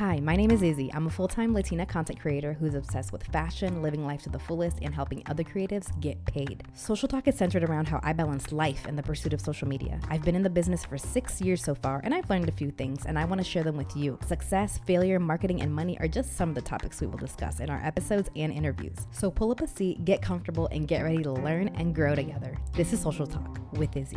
[0.00, 0.90] Hi, my name is Izzy.
[0.94, 4.38] I'm a full time Latina content creator who's obsessed with fashion, living life to the
[4.38, 6.62] fullest, and helping other creatives get paid.
[6.72, 10.00] Social Talk is centered around how I balance life and the pursuit of social media.
[10.08, 12.70] I've been in the business for six years so far, and I've learned a few
[12.70, 14.18] things, and I want to share them with you.
[14.26, 17.68] Success, failure, marketing, and money are just some of the topics we will discuss in
[17.68, 19.06] our episodes and interviews.
[19.12, 22.56] So pull up a seat, get comfortable, and get ready to learn and grow together.
[22.72, 24.16] This is Social Talk with Izzy.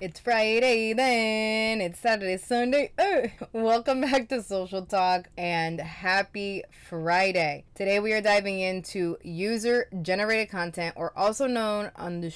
[0.00, 1.82] It's Friday then.
[1.82, 2.92] It's Saturday, Sunday.
[2.98, 7.66] Oh, welcome back to Social Talk and happy Friday.
[7.74, 12.30] Today we are diving into user generated content or also known on the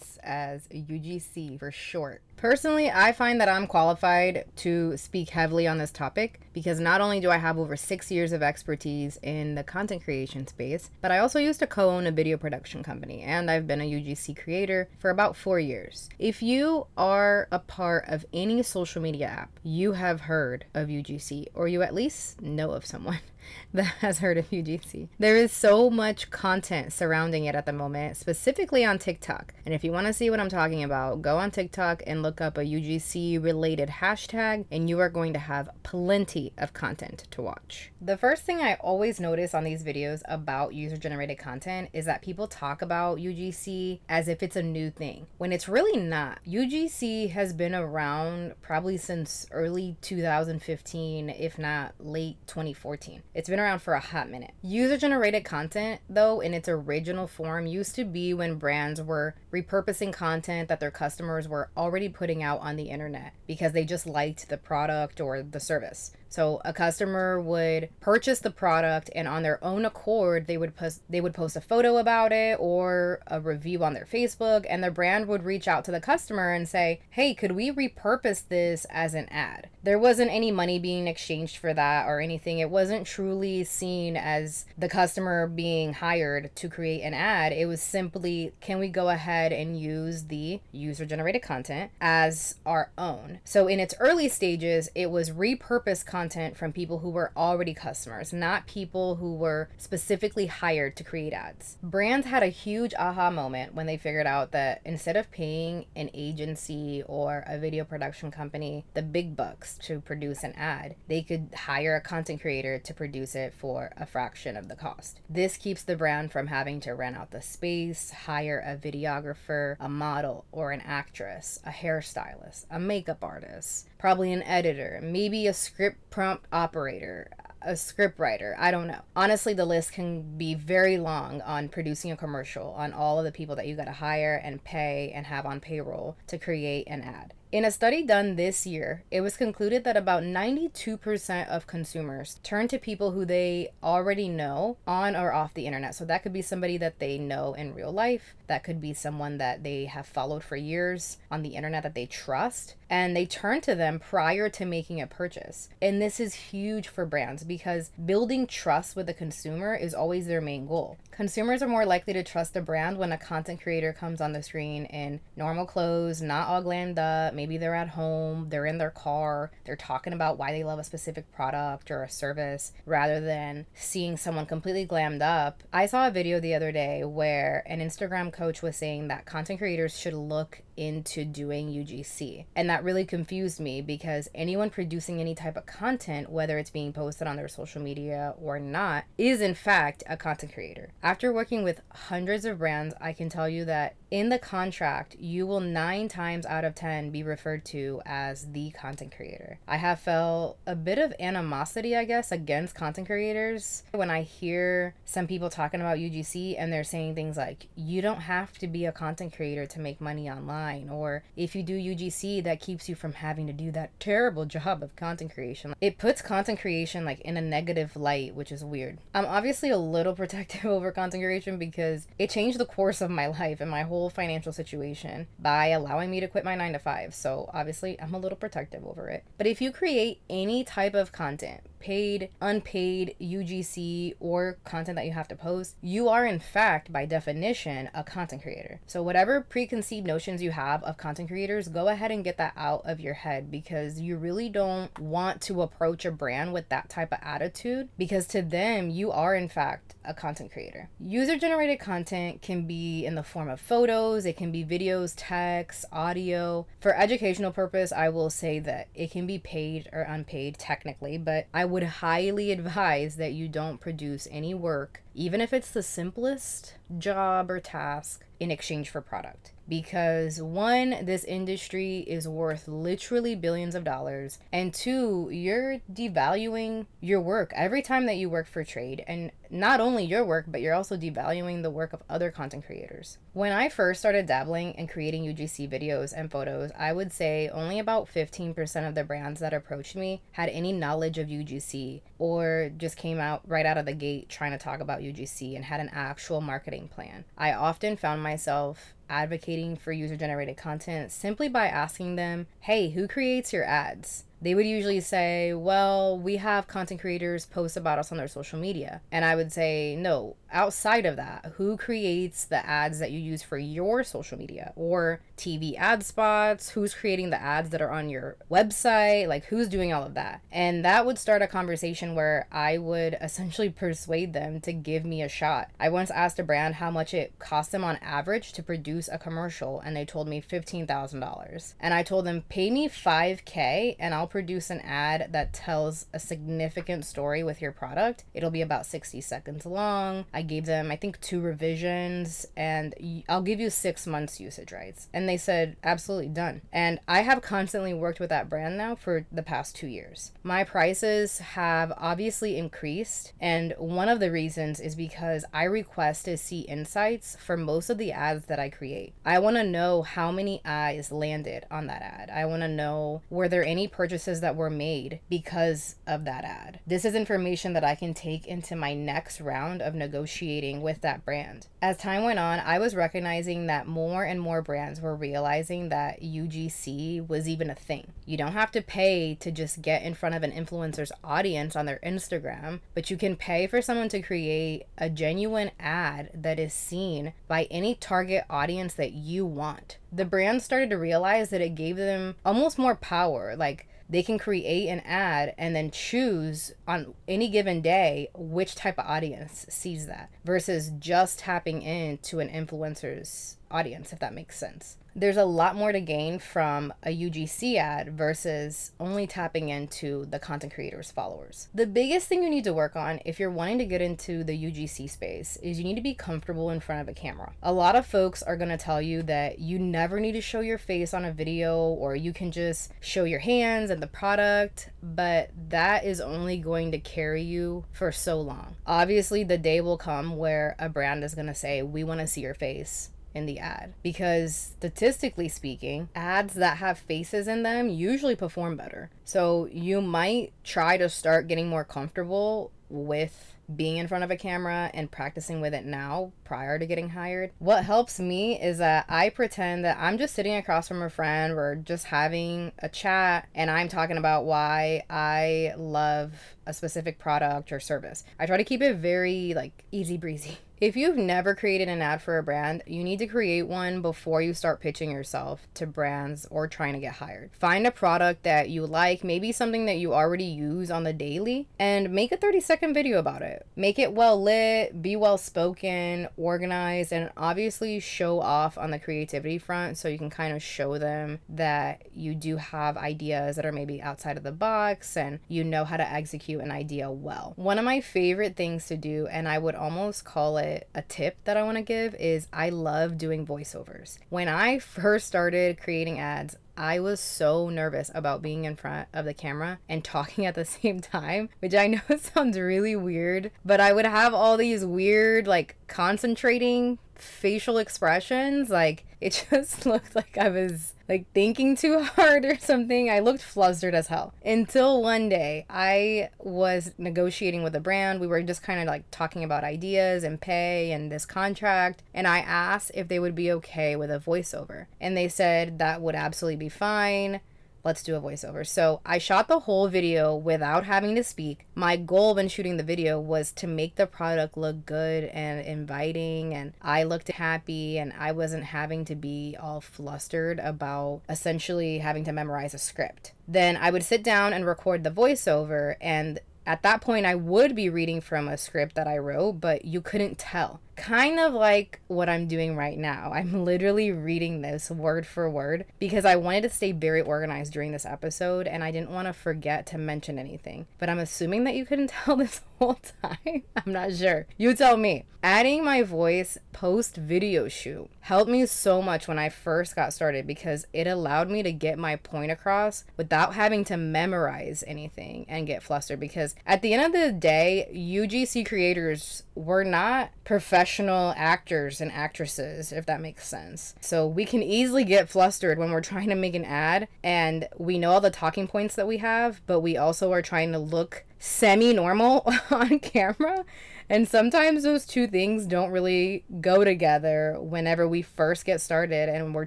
[0.00, 2.22] streets as UGC for short.
[2.36, 7.20] Personally, I find that I'm qualified to speak heavily on this topic because not only
[7.20, 11.18] do I have over six years of expertise in the content creation space, but I
[11.18, 14.88] also used to co own a video production company and I've been a UGC creator
[14.98, 16.08] for about four years.
[16.18, 21.48] If you are a part of any social media app, you have heard of UGC
[21.54, 23.20] or you at least know of someone.
[23.74, 25.08] that has heard of UGC.
[25.18, 29.54] There is so much content surrounding it at the moment, specifically on TikTok.
[29.64, 32.40] And if you want to see what I'm talking about, go on TikTok and look
[32.40, 37.42] up a UGC related hashtag, and you are going to have plenty of content to
[37.42, 37.92] watch.
[38.00, 42.22] The first thing I always notice on these videos about user generated content is that
[42.22, 46.38] people talk about UGC as if it's a new thing, when it's really not.
[46.46, 53.22] UGC has been around probably since early 2015, if not late 2014.
[53.32, 54.54] It's been around for a hot minute.
[54.60, 60.12] User generated content, though, in its original form, used to be when brands were repurposing
[60.12, 64.48] content that their customers were already putting out on the internet because they just liked
[64.48, 66.10] the product or the service.
[66.30, 71.02] So a customer would purchase the product and on their own accord they would post
[71.10, 74.92] they would post a photo about it or a review on their Facebook and the
[74.92, 79.14] brand would reach out to the customer and say, "Hey, could we repurpose this as
[79.14, 82.60] an ad?" There wasn't any money being exchanged for that or anything.
[82.60, 87.52] It wasn't truly seen as the customer being hired to create an ad.
[87.52, 92.90] It was simply, "Can we go ahead and use the user generated content as our
[92.96, 97.32] own?" So in its early stages, it was repurposed content content from people who were
[97.34, 101.78] already customers, not people who were specifically hired to create ads.
[101.82, 106.10] Brands had a huge aha moment when they figured out that instead of paying an
[106.12, 111.48] agency or a video production company the big bucks to produce an ad, they could
[111.54, 115.20] hire a content creator to produce it for a fraction of the cost.
[115.30, 119.88] This keeps the brand from having to rent out the space, hire a videographer, a
[119.88, 125.98] model, or an actress, a hairstylist, a makeup artist, probably an editor, maybe a script
[126.10, 127.30] prompt operator,
[127.62, 128.56] a script writer.
[128.58, 129.02] I don't know.
[129.14, 133.32] Honestly, the list can be very long on producing a commercial, on all of the
[133.32, 137.02] people that you got to hire and pay and have on payroll to create an
[137.02, 137.34] ad.
[137.52, 142.68] In a study done this year, it was concluded that about 92% of consumers turn
[142.68, 145.96] to people who they already know on or off the internet.
[145.96, 149.38] So that could be somebody that they know in real life, that could be someone
[149.38, 153.60] that they have followed for years on the internet that they trust, and they turn
[153.62, 155.68] to them prior to making a purchase.
[155.80, 160.40] And this is huge for brands because building trust with the consumer is always their
[160.40, 160.98] main goal.
[161.12, 164.42] Consumers are more likely to trust a brand when a content creator comes on the
[164.42, 167.34] screen in normal clothes, not all glammed up.
[167.34, 170.84] Maybe they're at home, they're in their car, they're talking about why they love a
[170.84, 175.62] specific product or a service rather than seeing someone completely glammed up.
[175.72, 179.58] I saw a video the other day where an Instagram coach was saying that content
[179.58, 182.46] creators should look into doing UGC.
[182.56, 186.94] And that really confused me because anyone producing any type of content, whether it's being
[186.94, 190.88] posted on their social media or not, is in fact a content creator.
[191.02, 195.46] After working with hundreds of brands, I can tell you that in the contract, you
[195.46, 199.60] will nine times out of 10 be referred to as the content creator.
[199.68, 204.94] I have felt a bit of animosity, I guess, against content creators when I hear
[205.04, 208.86] some people talking about UGC and they're saying things like, you don't have to be
[208.86, 212.94] a content creator to make money online, or if you do UGC, that keeps you
[212.94, 215.74] from having to do that terrible job of content creation.
[215.80, 218.98] It puts content creation like in a negative light, which is weird.
[219.14, 223.28] I'm obviously a little protective over content creation because it changed the course of my
[223.28, 226.78] life and my whole whole financial situation by allowing me to quit my nine to
[226.78, 227.14] five.
[227.14, 229.24] So obviously, I'm a little protective over it.
[229.36, 235.12] But if you create any type of content, paid, unpaid, UGC, or content that you
[235.12, 238.80] have to post, you are in fact, by definition, a content creator.
[238.86, 242.82] So, whatever preconceived notions you have of content creators, go ahead and get that out
[242.84, 247.12] of your head because you really don't want to approach a brand with that type
[247.12, 250.88] of attitude because to them, you are in fact a content creator.
[250.98, 255.84] User generated content can be in the form of photos, it can be videos, text,
[255.92, 256.66] audio.
[256.80, 261.46] For educational purpose, I will say that it can be paid or unpaid technically, but
[261.52, 266.74] I would highly advise that you don't produce any work, even if it's the simplest
[266.98, 273.76] job or task in exchange for product because one, this industry is worth literally billions
[273.76, 279.04] of dollars, and two, you're devaluing your work every time that you work for trade,
[279.06, 283.18] and not only your work, but you're also devaluing the work of other content creators.
[283.32, 287.78] When I first started dabbling and creating UGC videos and photos, I would say only
[287.78, 292.96] about 15% of the brands that approached me had any knowledge of UGC or just
[292.96, 295.90] came out right out of the gate trying to talk about UGC and had an
[295.92, 297.24] actual marketing plan.
[297.38, 303.06] I often found myself advocating for user generated content simply by asking them, hey, who
[303.06, 304.24] creates your ads?
[304.42, 308.58] They would usually say, Well, we have content creators post about us on their social
[308.58, 309.00] media.
[309.12, 313.42] And I would say, No, outside of that, who creates the ads that you use
[313.42, 316.70] for your social media or TV ad spots?
[316.70, 319.28] Who's creating the ads that are on your website?
[319.28, 320.40] Like, who's doing all of that?
[320.50, 325.22] And that would start a conversation where I would essentially persuade them to give me
[325.22, 325.70] a shot.
[325.78, 329.18] I once asked a brand how much it cost them on average to produce a
[329.18, 331.74] commercial, and they told me $15,000.
[331.80, 336.20] And I told them, Pay me 5K and I'll produce an ad that tells a
[336.20, 338.24] significant story with your product.
[338.32, 340.24] It'll be about 60 seconds long.
[340.32, 342.94] I gave them, I think, two revisions, and
[343.28, 345.08] I'll give you six months usage rights.
[345.12, 346.62] And they said, absolutely done.
[346.72, 350.32] And I have constantly worked with that brand now for the past two years.
[350.42, 356.36] My prices have obviously increased, and one of the reasons is because I request to
[356.36, 359.14] see insights for most of the ads that I create.
[359.24, 362.30] I want to know how many eyes landed on that ad.
[362.30, 366.80] I want to know were there any purchases that were made because of that ad.
[366.86, 371.24] This is information that I can take into my next round of negotiating with that
[371.24, 371.66] brand.
[371.80, 376.20] As time went on, I was recognizing that more and more brands were realizing that
[376.20, 378.12] UGC was even a thing.
[378.26, 381.86] You don't have to pay to just get in front of an influencer's audience on
[381.86, 386.72] their Instagram, but you can pay for someone to create a genuine ad that is
[386.72, 389.96] seen by any target audience that you want.
[390.12, 393.54] The brand started to realize that it gave them almost more power.
[393.56, 398.98] Like, they can create an ad and then choose on any given day which type
[398.98, 404.96] of audience sees that versus just tapping into an influencer's audience, if that makes sense
[405.20, 410.38] there's a lot more to gain from a UGC ad versus only tapping into the
[410.38, 411.68] content creator's followers.
[411.74, 414.56] The biggest thing you need to work on if you're wanting to get into the
[414.56, 417.52] UGC space is you need to be comfortable in front of a camera.
[417.62, 420.60] A lot of folks are going to tell you that you never need to show
[420.60, 424.88] your face on a video or you can just show your hands and the product,
[425.02, 428.76] but that is only going to carry you for so long.
[428.86, 432.26] Obviously, the day will come where a brand is going to say, We want to
[432.26, 437.88] see your face in the ad because statistically speaking, ads that have faces in them
[437.88, 439.10] usually perform better.
[439.24, 444.36] So you might try to start getting more comfortable with being in front of a
[444.36, 447.52] camera and practicing with it now prior to getting hired.
[447.58, 451.54] What helps me is that I pretend that I'm just sitting across from a friend,
[451.54, 456.32] we're just having a chat, and I'm talking about why I love
[456.66, 458.24] a specific product or service.
[458.38, 460.58] I try to keep it very like easy breezy.
[460.80, 464.40] If you've never created an ad for a brand, you need to create one before
[464.40, 467.50] you start pitching yourself to brands or trying to get hired.
[467.52, 471.68] Find a product that you like, maybe something that you already use on the daily,
[471.78, 473.66] and make a 30 second video about it.
[473.76, 479.58] Make it well lit, be well spoken, organized, and obviously show off on the creativity
[479.58, 483.72] front so you can kind of show them that you do have ideas that are
[483.72, 487.52] maybe outside of the box and you know how to execute an idea well.
[487.56, 491.36] One of my favorite things to do, and I would almost call it a tip
[491.44, 494.18] that I want to give is I love doing voiceovers.
[494.28, 499.26] When I first started creating ads, I was so nervous about being in front of
[499.26, 503.80] the camera and talking at the same time, which I know sounds really weird, but
[503.80, 508.70] I would have all these weird, like, concentrating facial expressions.
[508.70, 513.10] Like, it just looked like I was like thinking too hard or something.
[513.10, 514.32] I looked flustered as hell.
[514.44, 518.20] Until one day I was negotiating with a brand.
[518.20, 522.02] We were just kind of like talking about ideas and pay and this contract.
[522.14, 524.86] And I asked if they would be okay with a voiceover.
[525.00, 527.40] And they said that would absolutely be fine
[527.84, 528.66] let's do a voiceover.
[528.66, 531.66] So I shot the whole video without having to speak.
[531.74, 536.54] My goal when shooting the video was to make the product look good and inviting,
[536.54, 542.24] and I looked happy, and I wasn't having to be all flustered about essentially having
[542.24, 543.32] to memorize a script.
[543.48, 547.74] Then I would sit down and record the voiceover, and at that point, I would
[547.74, 552.00] be reading from a script that I wrote, but you couldn't tell kind of like
[552.08, 553.32] what I'm doing right now.
[553.34, 557.92] I'm literally reading this word for word because I wanted to stay very organized during
[557.92, 560.86] this episode and I didn't want to forget to mention anything.
[560.98, 563.62] But I'm assuming that you couldn't tell this whole time.
[563.76, 564.46] I'm not sure.
[564.56, 565.24] You tell me.
[565.42, 570.46] Adding my voice post video shoot helped me so much when I first got started
[570.46, 575.66] because it allowed me to get my point across without having to memorize anything and
[575.66, 576.20] get flustered.
[576.20, 582.92] Because at the end of the day, UGC creators were not professional actors and actresses,
[582.92, 583.94] if that makes sense.
[584.00, 587.98] So we can easily get flustered when we're trying to make an ad and we
[587.98, 591.24] know all the talking points that we have, but we also are trying to look
[591.40, 593.64] semi normal on camera.
[594.10, 599.54] And sometimes those two things don't really go together whenever we first get started and
[599.54, 599.66] we're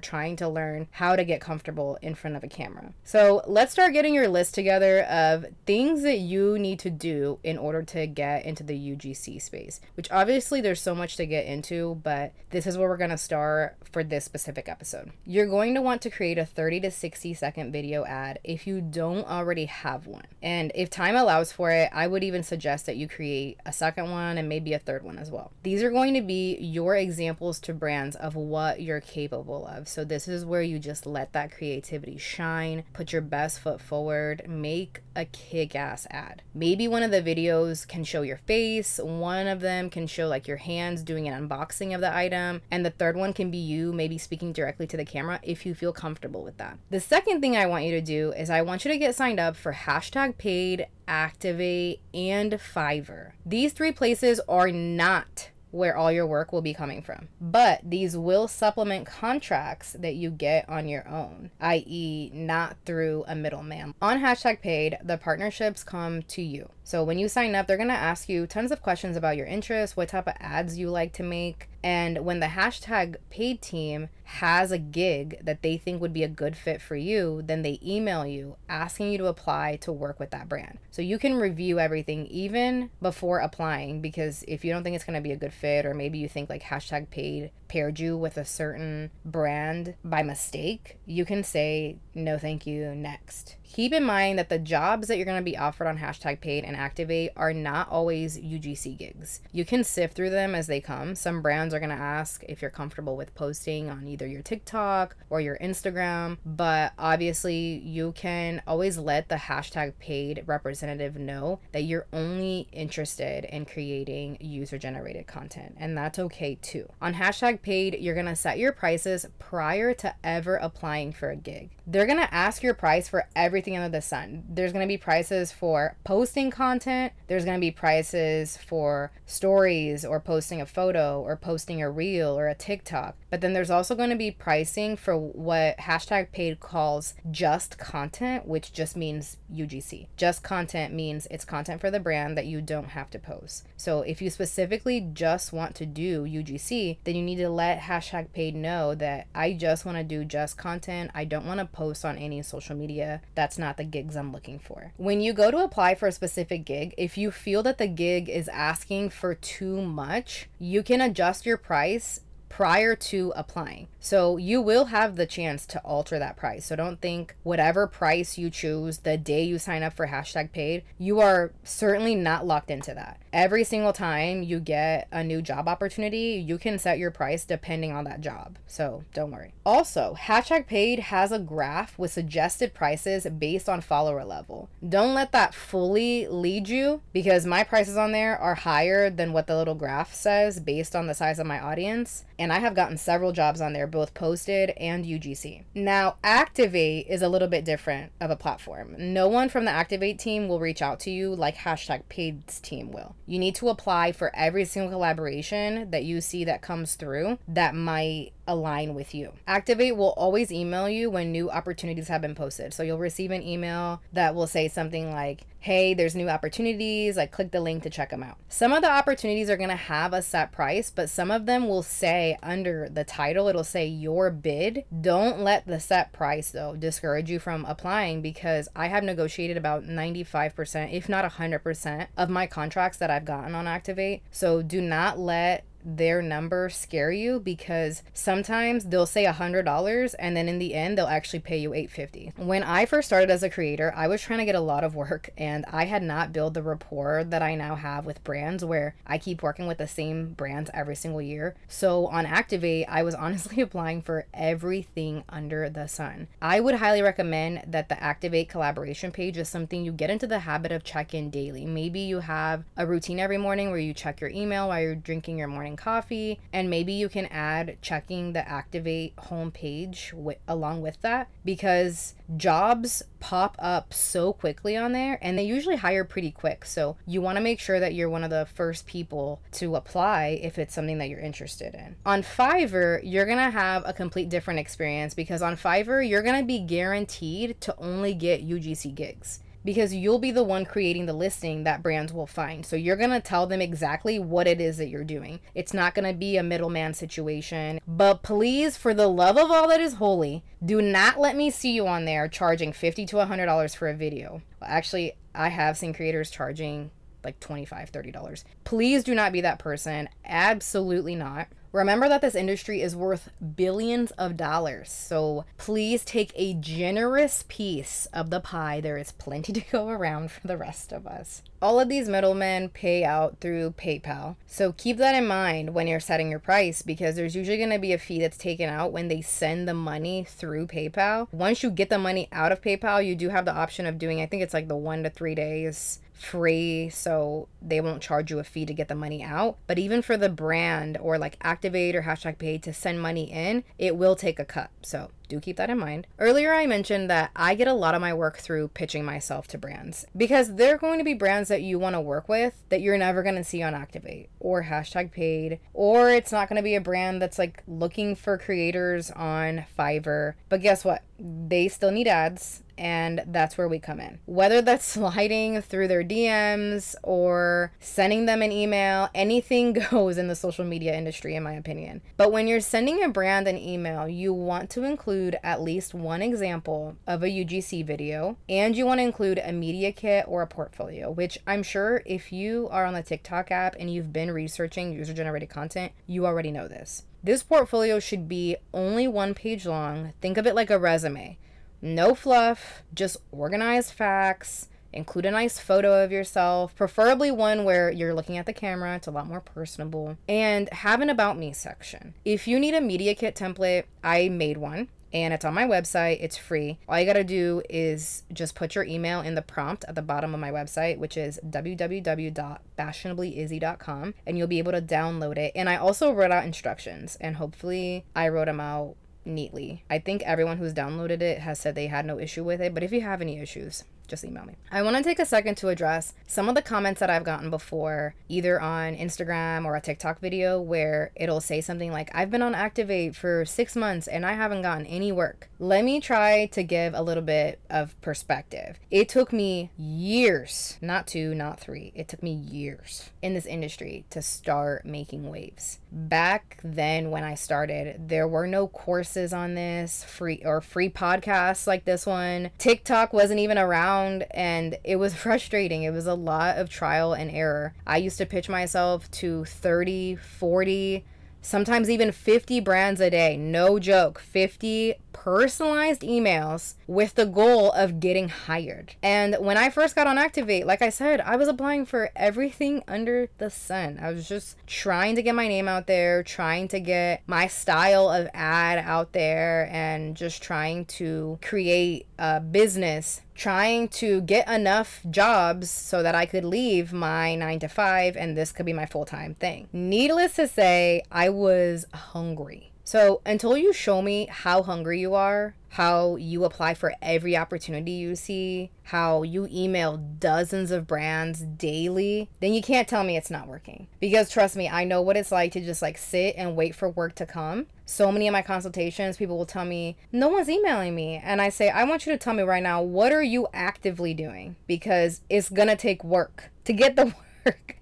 [0.00, 2.92] trying to learn how to get comfortable in front of a camera.
[3.04, 7.56] So let's start getting your list together of things that you need to do in
[7.56, 11.98] order to get into the UGC space, which obviously there's so much to get into,
[12.02, 15.10] but this is where we're to start for this specific episode.
[15.24, 18.82] You're going to want to create a 30 to 60 second video ad if you
[18.82, 20.26] don't already have one.
[20.42, 24.10] And if time allows for it, I would even suggest that you create a second
[24.10, 25.52] one and maybe a third one as well.
[25.62, 29.88] These are going to be your examples to brands of what you're capable of.
[29.88, 34.42] So this is where you just let that creativity shine, put your best foot forward,
[34.48, 36.42] make a kick ass ad.
[36.54, 40.48] Maybe one of the videos can show your face, one of them can show like
[40.48, 43.92] your hands doing an unboxing of the item, and the third one can be you
[43.92, 46.78] maybe speaking directly to the camera if you feel comfortable with that.
[46.90, 49.40] The second thing I want you to do is I want you to get signed
[49.40, 53.32] up for hashtag paid Activate, and Fiverr.
[53.44, 57.28] These three places are not where all your work will be coming from.
[57.40, 63.34] But these will supplement contracts that you get on your own, i.e., not through a
[63.34, 63.94] middleman.
[64.00, 66.70] On hashtag paid, the partnerships come to you.
[66.84, 69.96] So when you sign up, they're gonna ask you tons of questions about your interests,
[69.96, 74.72] what type of ads you like to make, and when the hashtag paid team has
[74.72, 78.26] a gig that they think would be a good fit for you, then they email
[78.26, 80.78] you asking you to apply to work with that brand.
[80.90, 85.18] So you can review everything even before applying because if you don't think it's going
[85.18, 88.36] to be a good fit, or maybe you think like hashtag paid paired you with
[88.36, 93.56] a certain brand by mistake, you can say, no, thank you, next.
[93.74, 96.62] Keep in mind that the jobs that you're going to be offered on hashtag paid
[96.62, 99.40] and activate are not always UGC gigs.
[99.50, 101.16] You can sift through them as they come.
[101.16, 105.16] Some brands are going to ask if you're comfortable with posting on either your TikTok
[105.28, 111.82] or your Instagram, but obviously you can always let the hashtag paid representative know that
[111.82, 116.88] you're only interested in creating user generated content, and that's okay too.
[117.02, 121.36] On hashtag paid, you're going to set your prices prior to ever applying for a
[121.36, 121.70] gig.
[121.86, 124.44] They're going to ask your price for everything under the sun.
[124.48, 130.04] There's going to be prices for posting content, there's going to be prices for stories
[130.04, 133.16] or posting a photo or posting a reel or a TikTok.
[133.30, 138.46] But then there's also going to be pricing for what hashtag paid calls just content,
[138.46, 140.08] which just means UGC.
[140.16, 143.66] Just content means it's content for the brand that you don't have to post.
[143.76, 148.32] So if you specifically just want to do UGC, then you need to let hashtag
[148.32, 151.10] paid know that I just want to do just content.
[151.14, 153.22] I don't want to post on any social media.
[153.34, 154.92] That's not the gigs I'm looking for.
[154.96, 158.28] When you go to apply for a specific gig, if you feel that the gig
[158.28, 162.20] is asking for too much, you can adjust your price
[162.54, 163.88] prior to applying.
[163.98, 166.66] So you will have the chance to alter that price.
[166.66, 170.84] So don't think whatever price you choose the day you sign up for hashtag paid,
[170.96, 173.18] you are certainly not locked into that.
[173.32, 177.90] Every single time you get a new job opportunity, you can set your price depending
[177.90, 178.56] on that job.
[178.68, 179.52] So don't worry.
[179.66, 184.68] Also, hashtag paid has a graph with suggested prices based on follower level.
[184.88, 189.48] Don't let that fully lead you because my prices on there are higher than what
[189.48, 192.96] the little graph says based on the size of my audience and I have gotten
[192.96, 195.64] several jobs on there, both posted and UGC.
[195.74, 198.94] Now, Activate is a little bit different of a platform.
[198.98, 202.90] No one from the Activate team will reach out to you like hashtag Paid's team
[202.90, 203.14] will.
[203.26, 207.74] You need to apply for every single collaboration that you see that comes through that
[207.74, 209.32] might align with you.
[209.46, 212.74] Activate will always email you when new opportunities have been posted.
[212.74, 217.16] So you'll receive an email that will say something like, hey, there's new opportunities.
[217.16, 218.36] Like, click the link to check them out.
[218.50, 221.68] Some of the opportunities are going to have a set price, but some of them
[221.68, 224.84] will say under the title, it'll say your bid.
[225.00, 229.84] Don't let the set price, though, discourage you from applying because I have negotiated about
[229.84, 234.22] 95%, if not 100%, of my contracts that I've gotten on Activate.
[234.30, 240.14] So do not let their number scare you because sometimes they'll say a hundred dollars
[240.14, 243.42] and then in the end they'll actually pay you 850 when i first started as
[243.42, 246.32] a creator i was trying to get a lot of work and i had not
[246.32, 249.88] built the rapport that i now have with brands where i keep working with the
[249.88, 251.54] same brands every single year.
[251.68, 256.28] So on activate i was honestly applying for everything under the sun.
[256.40, 260.40] I would highly recommend that the activate collaboration page is something you get into the
[260.40, 261.64] habit of checking daily.
[261.64, 265.38] Maybe you have a routine every morning where you check your email while you're drinking
[265.38, 271.00] your morning coffee and maybe you can add checking the activate homepage w- along with
[271.02, 276.64] that because jobs pop up so quickly on there and they usually hire pretty quick.
[276.64, 280.40] So you want to make sure that you're one of the first people to apply
[280.42, 281.96] if it's something that you're interested in.
[282.04, 286.58] On fiverr you're gonna have a complete different experience because on fiverr you're gonna be
[286.58, 291.82] guaranteed to only get ugc gigs because you'll be the one creating the listing that
[291.82, 292.66] brands will find.
[292.66, 295.40] So you're going to tell them exactly what it is that you're doing.
[295.54, 297.80] It's not going to be a middleman situation.
[297.86, 301.72] But please, for the love of all that is holy, do not let me see
[301.72, 304.42] you on there charging 50 to $100 for a video.
[304.62, 306.90] Actually, I have seen creators charging
[307.24, 308.44] like $25, $30.
[308.64, 310.08] Please do not be that person.
[310.24, 311.48] Absolutely not.
[311.74, 318.06] Remember that this industry is worth billions of dollars, so please take a generous piece
[318.12, 318.80] of the pie.
[318.80, 321.42] There is plenty to go around for the rest of us.
[321.60, 325.98] All of these middlemen pay out through PayPal, so keep that in mind when you're
[325.98, 329.08] setting your price because there's usually going to be a fee that's taken out when
[329.08, 331.26] they send the money through PayPal.
[331.32, 334.20] Once you get the money out of PayPal, you do have the option of doing,
[334.20, 338.38] I think it's like the one to three days free so they won't charge you
[338.38, 341.94] a fee to get the money out but even for the brand or like activate
[341.94, 345.56] or hashtag paid to send money in it will take a cut so do keep
[345.56, 346.06] that in mind.
[346.18, 349.58] Earlier, I mentioned that I get a lot of my work through pitching myself to
[349.58, 352.98] brands because they're going to be brands that you want to work with that you're
[352.98, 356.74] never going to see on Activate or hashtag paid, or it's not going to be
[356.74, 360.34] a brand that's like looking for creators on Fiverr.
[360.48, 361.02] But guess what?
[361.18, 364.18] They still need ads and that's where we come in.
[364.26, 370.34] Whether that's sliding through their DMs or sending them an email, anything goes in the
[370.34, 372.02] social media industry, in my opinion.
[372.16, 376.22] But when you're sending a brand an email, you want to include at least one
[376.22, 380.46] example of a UGC video, and you want to include a media kit or a
[380.46, 384.92] portfolio, which I'm sure if you are on the TikTok app and you've been researching
[384.92, 387.04] user generated content, you already know this.
[387.24, 390.12] This portfolio should be only one page long.
[390.20, 391.38] Think of it like a resume.
[391.84, 394.68] No fluff, just organized facts.
[394.90, 398.96] Include a nice photo of yourself, preferably one where you're looking at the camera.
[398.96, 400.16] It's a lot more personable.
[400.26, 402.14] And have an About Me section.
[402.24, 406.18] If you need a Media Kit template, I made one and it's on my website.
[406.20, 406.78] It's free.
[406.88, 410.02] All you got to do is just put your email in the prompt at the
[410.02, 415.52] bottom of my website, which is www.fashionablyizzy.com, and you'll be able to download it.
[415.54, 419.84] And I also wrote out instructions, and hopefully, I wrote them out neatly.
[419.88, 422.82] I think everyone who's downloaded it has said they had no issue with it, but
[422.82, 424.54] if you have any issues, just email me.
[424.70, 427.50] I want to take a second to address some of the comments that I've gotten
[427.50, 432.42] before, either on Instagram or a TikTok video, where it'll say something like, I've been
[432.42, 435.48] on Activate for six months and I haven't gotten any work.
[435.58, 438.78] Let me try to give a little bit of perspective.
[438.90, 444.04] It took me years, not two, not three, it took me years in this industry
[444.10, 445.78] to start making waves.
[445.90, 451.66] Back then, when I started, there were no courses on this, free or free podcasts
[451.66, 452.50] like this one.
[452.58, 455.82] TikTok wasn't even around around and it was frustrating.
[455.82, 457.74] It was a lot of trial and error.
[457.86, 461.04] I used to pitch myself to 30, 40,
[461.40, 463.36] sometimes even 50 brands a day.
[463.36, 464.18] No joke.
[464.20, 468.94] 50 personalized emails with the goal of getting hired.
[469.02, 472.82] And when I first got on Activate, like I said, I was applying for everything
[472.86, 473.98] under the sun.
[474.02, 478.10] I was just trying to get my name out there, trying to get my style
[478.10, 485.00] of ad out there, and just trying to create a business trying to get enough
[485.10, 488.86] jobs so that I could leave my nine to five and this could be my
[488.86, 489.68] full time thing.
[489.72, 492.70] Needless to say, I was hungry.
[492.84, 497.92] So until you show me how hungry you are, how you apply for every opportunity
[497.92, 503.30] you see, how you email dozens of brands daily, then you can't tell me it's
[503.30, 503.88] not working.
[504.00, 506.90] Because trust me, I know what it's like to just like sit and wait for
[506.90, 507.66] work to come.
[507.86, 511.20] So many of my consultations, people will tell me, no one's emailing me.
[511.24, 514.12] And I say, I want you to tell me right now, what are you actively
[514.12, 514.56] doing?
[514.66, 517.14] Because it's gonna take work to get the
[517.46, 517.76] work.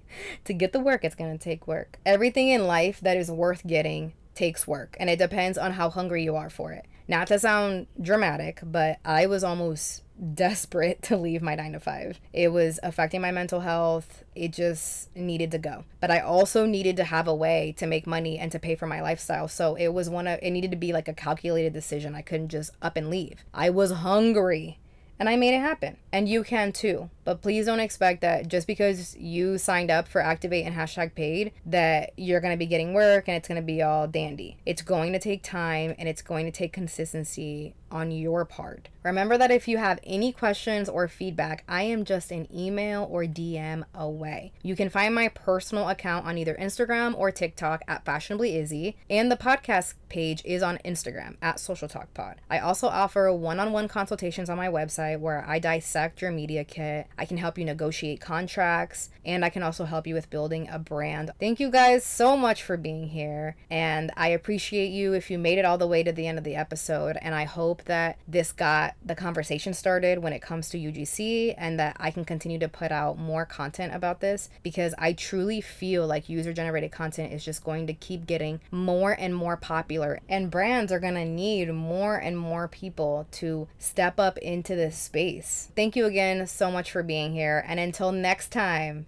[0.45, 1.99] to get the work, it's gonna take work.
[2.07, 6.23] Everything in life that is worth getting takes work, and it depends on how hungry
[6.23, 6.87] you are for it.
[7.09, 10.03] Not to sound dramatic, but I was almost
[10.35, 12.21] desperate to leave my nine to five.
[12.33, 14.25] It was affecting my mental health.
[14.35, 15.85] It just needed to go.
[16.01, 18.87] But I also needed to have a way to make money and to pay for
[18.87, 19.49] my lifestyle.
[19.49, 22.15] So it was one of, it needed to be like a calculated decision.
[22.15, 23.45] I couldn't just up and leave.
[23.53, 24.79] I was hungry
[25.19, 25.99] and I made it happen.
[26.13, 27.11] And you can too.
[27.25, 31.53] But please don't expect that just because you signed up for Activate and hashtag paid,
[31.67, 34.57] that you're going to be getting work and it's going to be all dandy.
[34.67, 38.89] It's going to take time and it's going to take consistency on your part.
[39.03, 43.25] Remember that if you have any questions or feedback, I am just an email or
[43.25, 44.53] DM away.
[44.63, 49.31] You can find my personal account on either Instagram or TikTok at Fashionably Izzy, and
[49.31, 52.37] the podcast page is on Instagram at Social Talk Pod.
[52.49, 56.65] I also offer one on one consultations on my website where I dissect your media
[56.65, 60.69] kit I can help you negotiate contracts, and I can also help you with building
[60.71, 61.31] a brand.
[61.39, 65.59] Thank you guys so much for being here, and I appreciate you if you made
[65.59, 67.17] it all the way to the end of the episode.
[67.21, 71.79] And I hope that this got the conversation started when it comes to UGC and
[71.79, 76.07] that I can continue to put out more content about this because I truly feel
[76.07, 80.51] like user generated content is just going to keep getting more and more popular, and
[80.51, 85.71] brands are going to need more and more people to step up into this space.
[85.77, 87.65] Thank you again so much for being here.
[87.67, 89.01] And until next time,